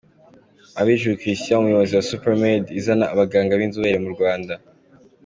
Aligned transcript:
Rgavan 0.03 0.71
na 0.75 0.77
Abijuru 0.81 1.19
Christian 1.21 1.59
umuyobozi 1.61 1.93
wa 1.93 2.07
SuperMed 2.11 2.63
izana 2.79 3.05
abaganga 3.13 3.57
b'inzobere 3.59 3.97
mu 4.03 4.09
Rwanda. 4.15 4.53